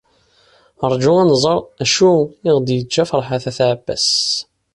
Rju 0.91 1.11
ad 1.23 1.27
nẓer 1.29 1.57
acu 1.83 2.11
i 2.47 2.49
ɣ-d-yeǧǧa 2.55 3.03
Ferḥat 3.09 3.43
n 3.47 3.47
At 3.49 3.59
Ɛebbas. 3.69 4.09